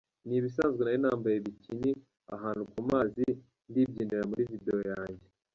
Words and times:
Ni 0.27 0.35
ibisanzwe 0.39 0.81
nari 0.83 0.99
nambaye 1.03 1.37
bikini 1.45 1.91
ahantu 2.35 2.63
ku 2.71 2.79
mazi, 2.89 3.25
ndibyinira 3.69 4.23
muri 4.29 4.43
video 4.51 4.77
yanjye. 4.91 5.25